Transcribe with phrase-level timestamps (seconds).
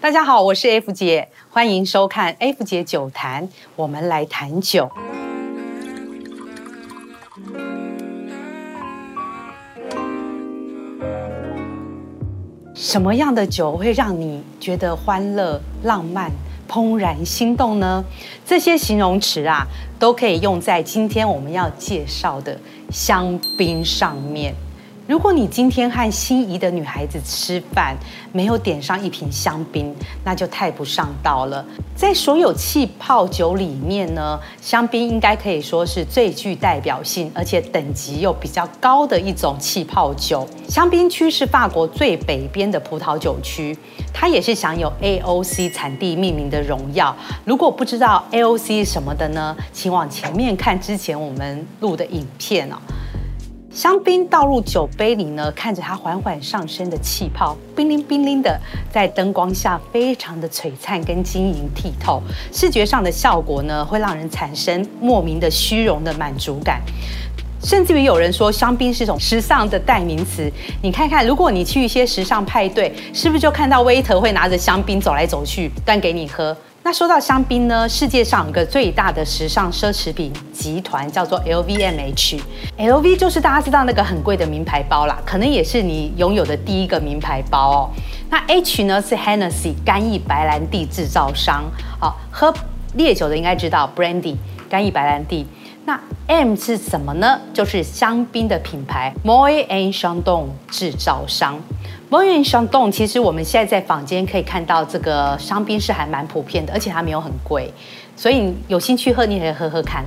[0.00, 4.88] 大家好，我是 F 姐，欢迎收看 F 姐酒谈，我们来谈酒。
[12.76, 16.30] 什么样的酒会让你觉得欢乐、浪漫、
[16.68, 18.04] 怦然心动呢？
[18.46, 19.66] 这些形容词啊，
[19.98, 22.56] 都可以用在今天我们要介绍的
[22.92, 24.54] 香槟上面。
[25.08, 27.96] 如果你今天和心仪的女孩子吃饭，
[28.30, 31.64] 没有点上一瓶香槟，那就太不上道了。
[31.96, 40.46] 在所有气泡酒里面呢，香槟应该可以说是最具代表性，而且等级又比较高的一种气泡酒。
[40.68, 43.74] 香槟区是法国最北边的葡萄酒区，
[44.12, 47.16] 它也是享有 AOC 产地命名的荣耀。
[47.46, 52.76] 如果不知道 AOC 什么的呢，请往前面看之前我们录的影片哦。
[53.78, 58.60] 香槟倒入酒杯里呢，看着它缓缓上升的气泡，冰灵冰灵的，
[58.90, 62.20] 在灯光下非常的璀璨跟晶莹剔透，
[62.52, 66.82] 视觉上的效果呢，会让人产生莫名的虚荣的满足感，
[67.62, 70.50] 甚至于有人说香槟是一种时尚的代名词。
[70.82, 76.56] 你看看，如果你去一些时尚派对，是不是就看到 waiter 会拿着香槟走来走去，端给你喝？
[76.88, 87.90] 那说到香槟呢，世界上有个最大的时尚奢侈品集团叫做 LVMH，LV 就是大家知道那个很贵的名牌包啦，可能也是你拥有的第一个名牌包哦。
[88.30, 91.64] 那 H 呢是 Hennessy 干邑白兰地制造商，
[92.00, 92.50] 好，喝
[92.94, 94.36] 烈酒的应该知道 Brandy
[94.70, 95.46] 干邑白兰地。
[95.84, 97.38] 那 M 是什么呢？
[97.52, 101.60] 就是香槟的品牌 Moët & Chandon 制造商。
[102.10, 107.70] Moët & Chandon 其实我们现在在坊间可以看到这个香槟是还蛮普遍的，而且它没有很贵，
[108.16, 110.06] 所以有兴趣喝你可以喝喝看。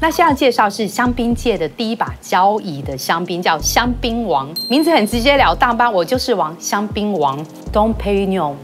[0.00, 7.38] 那现在介绍是香槟界的第一把交椅的香槟，叫香槟王，名字很直截了当吧，我就是王，香槟王
[7.72, 8.54] Dom Pérignon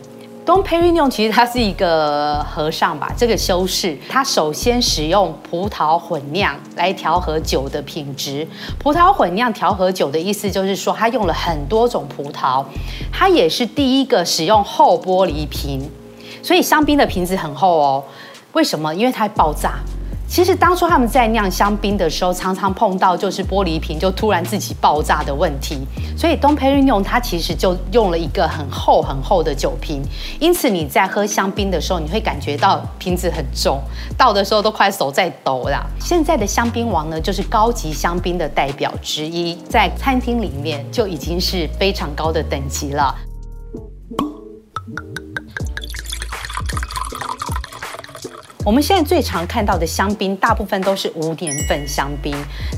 [0.47, 8.47] Dom Pérignon 其实它是一个和尚吧，这个修士他首先使用葡萄混酿来调和酒的品质。
[8.79, 12.65] 葡萄混酿调和酒的意思就是说，他用了很多种葡萄，
[13.13, 15.91] 他也是第一个使用厚玻璃瓶，
[16.45, 18.05] 所以香槟的瓶子很厚哦。
[18.53, 18.95] 为什么？
[18.95, 19.81] 因为它会爆炸。
[20.29, 25.79] 其实当初他们在酿香槟的时候，常常碰到就是玻璃瓶就突然自己爆炸的问题。
[26.17, 30.03] 所以 Dom Pérignon 它其实就用了一个很厚很厚的酒瓶，
[30.41, 33.81] 因此你在喝香槟的时候，你会感觉到瓶子很重，
[34.19, 35.85] 倒的时候都快手在抖了。
[36.01, 43.15] 现在的香槟王呢，就是高级香槟的代表之一，在餐厅里面就已经是非常高的等级了。
[48.67, 52.35] 我们现在最常看到的香槟，大部分都是无年份香槟，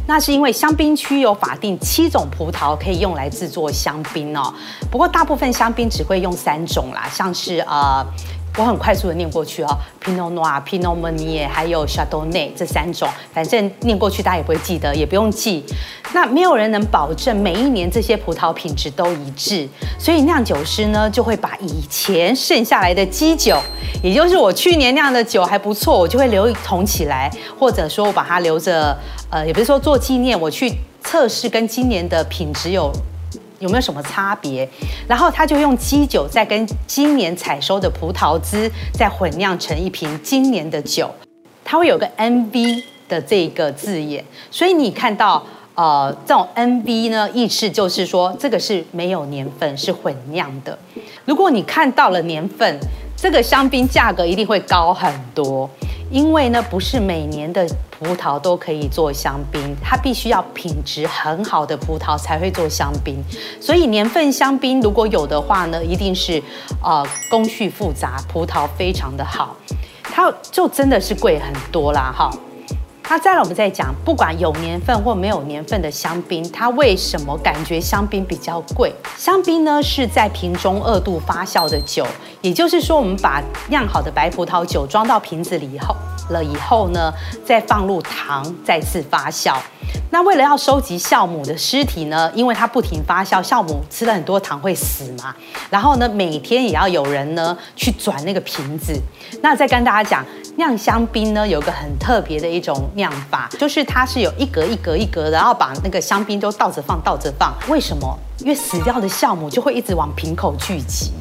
[0.06, 4.53] 那是因为香槟区有法定七种葡萄可以用来制作香槟哦。
[4.91, 8.04] 不过大部分香槟只会用三种啦，像是呃。
[8.58, 9.69] 我很快速的念过去哦
[10.04, 15.64] ，Pinot Noir、Pinot Meunier，还有 Chardonnay 这三种，反正念过去大家也不会记得，也不用记。
[16.12, 23.56] 那没有人能保证每一年这些葡萄品质都一致，所以酿酒师呢就会把以前剩下来的基酒，
[24.02, 28.98] 也就是我去年酿的酒还不错，我就会留一桶起来，或者说我把它留着，
[29.30, 30.72] 呃，也不是说做纪念，我去
[31.04, 32.92] 测试跟今年的品质有。
[33.58, 34.69] 有没有什么差别？
[35.08, 41.10] 然后他就用基酒再跟今年采收的葡萄汁再混酿成一瓶今年的酒，
[41.64, 50.78] 它会有个 NV 的这个字眼，所以你看到呃这种 NV 呢，意思就是说这个是没有年份，是混酿的。
[51.25, 52.78] 如果你看到了年份，
[53.16, 55.69] 这个香槟价格一定会高很多。
[56.10, 63.22] 因为呢，不是每年的葡萄都可以做香槟，它必须要品质很好的葡萄才会做香槟。
[63.60, 66.42] 所以年份香槟如果有的话呢，一定是
[66.82, 69.56] 呃工序复杂，葡萄非常的好，
[70.02, 72.30] 它就真的是贵很多啦哈。
[73.10, 78.94] 那再来我们再讲，不管有年份或没有年份的香槟，它为什么感觉香槟比较贵？
[79.16, 82.06] 香槟呢是在瓶中二度发酵的酒。
[82.43, 85.96] 也就是说，我们把酿好的白葡萄酒装到瓶子里以后
[86.28, 87.10] 了以后呢，
[87.46, 89.56] 再放入糖，再次发酵。
[90.10, 95.34] 那为了要收集酵母的尸体呢，因为它不停发酵，酵母吃了很多糖会死嘛。
[95.69, 98.99] 然后呢，每天也要有人呢去转那个瓶子。
[99.43, 100.25] 那再跟大家讲，
[100.56, 107.54] 酿香槟呢有个很特别的一种酿法，就是它是有一格一格一格的，然后把那个香槟都倒着放，倒着放。
[107.69, 108.19] 为什么？
[108.38, 111.12] 因为死掉的酵母就会一直往瓶口聚集。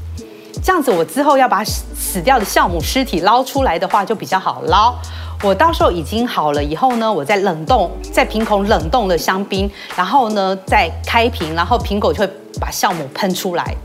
[0.63, 4.93] 这样子我之后要把死掉的酵母尸体捞出来的话就比较好捞。
[5.43, 12.27] 我到时候已经好了以后呢，我再冷冻，在瓶口冷冻的香槟，然后呢再开瓶，然后瓶口就会
[12.59, 13.75] 把酵母喷出来，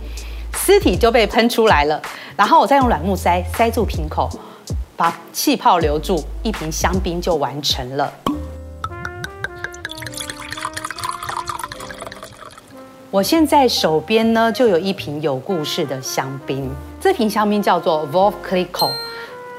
[0.57, 2.01] 尸体就被喷出来了，
[2.37, 4.31] 然后我再用软木塞塞住瓶口，
[4.97, 8.11] 把气泡留住，一瓶香槟就完成了。
[13.13, 18.91] 我现在手边呢就有一瓶有故事的香槟，这瓶香槟叫做 v o l f c l i c o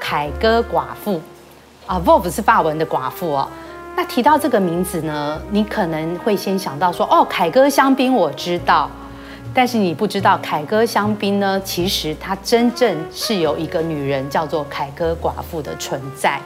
[0.00, 1.20] 凯歌寡妇。
[1.86, 3.48] 啊 v o l f 是法文的寡妇哦。
[3.94, 8.90] 那提到这个名字呢，你可能会先想到说，哦，凯歌香槟我知道，
[9.54, 16.40] 但是你不知道凯歌香槟呢，其实它真正是有一个女人叫做凯歌寡妇的存在。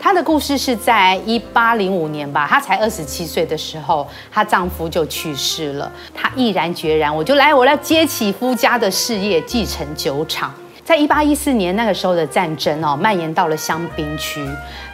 [0.00, 10.54] 她的故事是在一八零五年吧，她才二十七岁的时候，她丈夫就去世了，她毅然决然，我就来，我要接起夫家的事业，继承酒厂。
[10.88, 14.42] 在一八一四年那个时候的战争哦，蔓延到了香槟区，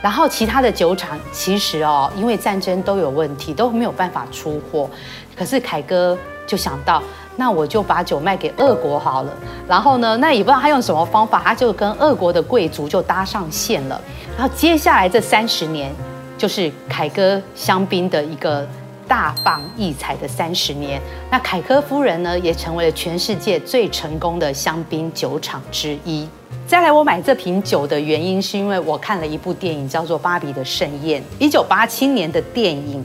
[0.02, 4.91] 然后其他的酒厂其实哦，因为战争都有问题，都没有办法出货。
[5.37, 6.19] 可是凯歌
[6.49, 7.00] 就想到，
[7.37, 9.32] 那我就把酒卖给俄国好了。
[9.69, 14.00] 然后呢，那也不知道他用什么方法，他就跟俄国的贵族就搭上线了。
[14.37, 15.94] 然后接下来这三十年，
[16.37, 18.67] 就是凯歌香槟的一个。
[19.06, 26.29] 大放异彩的三十年，那凯科夫人呢，也成为了全世界最成功的香槟酒厂之一。
[26.67, 33.05] 再来，我买这瓶酒的原因，是因为我看了一部电影，叫做《芭比的盛宴》，一九八七年的电影。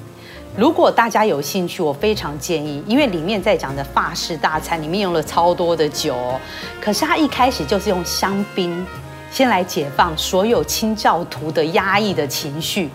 [0.58, 6.40] 如果大家有兴趣，我非常建议，因为里面在讲的法式大餐，里面用了超多的酒，哦
[6.82, 8.86] 可是它一开始就是用香槟
[9.30, 12.90] 先来解放所有清教徒的压抑的情绪。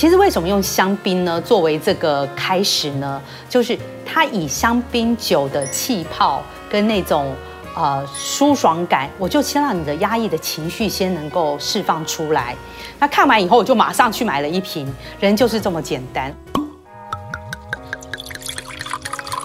[0.00, 1.38] 其实为什么用香槟呢？
[1.42, 3.20] 作为这个开始呢，
[3.50, 7.30] 就是它以香槟酒的气泡跟那种
[7.76, 12.56] 呃舒爽感，我就先让你的压抑的情绪先能够释放出来。
[12.98, 14.90] 那看完以后，我就马上去买了一瓶。
[15.20, 16.34] 人就是这么简单。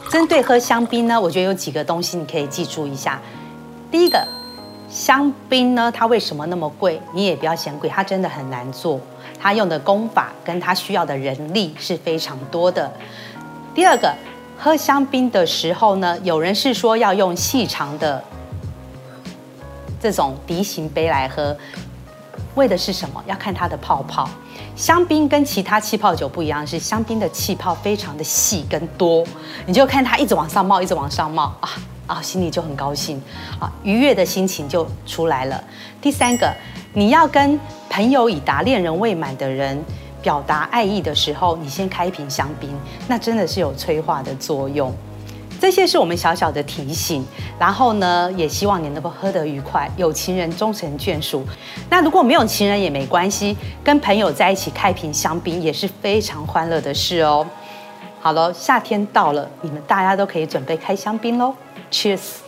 [0.10, 3.19] 针对喝香槟呢，我觉得有几个东西你可以记住一下。
[3.92, 4.25] 第一个，
[4.90, 7.01] 香槟呢，它为什么那么贵？
[7.13, 9.01] 你也不要嫌贵，它真的很难做。
[9.40, 12.92] 他用的功法跟他需要的人力是非常多的。
[13.74, 14.14] 第二个，
[14.58, 18.24] 喝香槟的时候呢，有人是说要用细长的
[20.00, 21.56] 这种笛形杯来喝，
[22.56, 23.24] 为的是什么？
[23.28, 24.28] 要看它的泡泡。
[24.76, 29.26] 香槟跟其他气泡酒不一样，是香槟的气泡非常的细跟多，
[29.66, 31.70] 你就看它一直往上冒，一直往上冒啊
[32.08, 33.22] 啊，心里就很高兴
[33.60, 35.64] 啊，愉悦的心情就出来了。
[36.02, 36.52] 第三个。
[36.98, 37.60] 你要跟
[37.96, 39.82] 朋友已达恋人未满的人
[40.22, 42.70] 表达爱意的时候，你先开一瓶香槟，
[43.08, 44.94] 那真的是有催化的作用。
[45.62, 47.26] 这些是我们小小的提醒，
[47.58, 51.46] 然后呢，也希望你能够喝得愉快，有情人终成眷属。
[51.90, 57.48] 那如果没有情人也没关系，跟朋友在一起开瓶香槟也是非常欢乐的事哦。
[58.20, 61.54] 好了，夏天到了，你们大家都可以准备开香槟喽
[61.90, 62.45] ，Cheers！